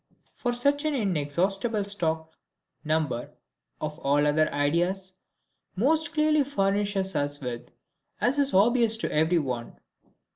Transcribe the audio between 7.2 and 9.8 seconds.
with, as is obvious to every one.